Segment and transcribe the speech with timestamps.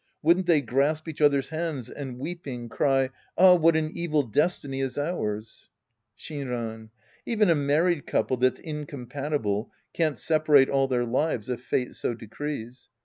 [0.23, 4.97] Wouldn't they grasp each other's hands and, weeping, cry," Ah, what an evil destiny is
[4.97, 5.69] ours!"
[6.19, 6.89] Shinran.
[7.27, 12.15] Even a married couple that's incompa tible can't separate all their lives if fate so
[12.15, 12.89] decrees.